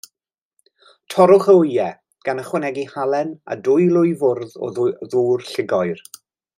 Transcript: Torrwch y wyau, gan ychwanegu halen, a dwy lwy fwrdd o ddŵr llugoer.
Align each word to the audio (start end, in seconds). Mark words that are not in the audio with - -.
Torrwch 1.13 1.49
y 1.53 1.55
wyau, 1.57 1.91
gan 2.29 2.41
ychwanegu 2.45 2.87
halen, 2.95 3.33
a 3.57 3.61
dwy 3.69 3.87
lwy 3.95 4.17
fwrdd 4.25 4.59
o 4.85 4.91
ddŵr 5.05 5.49
llugoer. 5.53 6.07